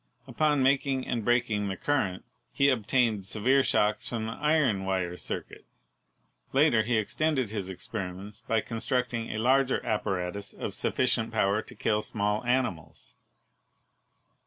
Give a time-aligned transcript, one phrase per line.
[0.25, 5.15] Upon making and breaking the current, he ob tained severe shocks from the iron wire
[5.15, 5.63] circuit.
[6.53, 11.75] Later he extended his experiments by constructing a larger ap paratus of sufficient power to
[11.75, 13.13] kill small animals.